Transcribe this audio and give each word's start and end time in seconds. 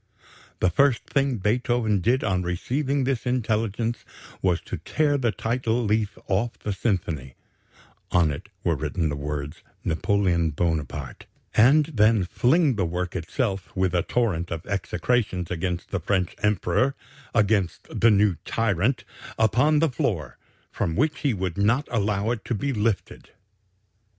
The 0.61 0.71
first 0.71 1.03
thing 1.03 1.37
Beethoven 1.37 1.99
did 2.01 2.23
on 2.23 2.41
receiving 2.41 3.03
this 3.03 3.27
intelligence 3.27 4.03
was 4.41 4.59
to 4.61 4.77
tear 4.79 5.15
the 5.15 5.31
title 5.31 5.83
leaf 5.85 6.17
off 6.27 6.57
the 6.57 6.73
symphony 6.73 7.35
(on 8.11 8.31
it 8.31 8.49
were 8.63 8.75
written 8.75 9.09
the 9.09 9.15
words 9.15 9.61
'Napoleon 9.83 10.49
Bonaparte') 10.49 11.27
and 11.53 11.85
then 11.93 12.23
fling 12.25 12.77
the 12.77 12.83
work 12.87 13.15
itself, 13.15 13.71
with 13.75 13.93
a 13.93 14.01
torrent 14.01 14.49
of 14.49 14.65
execrations 14.65 15.51
against 15.51 15.91
the 15.91 15.99
French 15.99 16.33
Emperor 16.41 16.95
against 17.35 17.99
the 18.01 18.09
new 18.09 18.37
'tyrant' 18.43 19.03
upon 19.37 19.77
the 19.77 19.89
floor, 19.91 20.39
from 20.71 20.95
which 20.95 21.19
he 21.19 21.35
would 21.35 21.59
not 21.59 21.87
allow 21.91 22.31
it 22.31 22.43
to 22.45 22.55
be 22.55 22.73
lifted. 22.73 23.29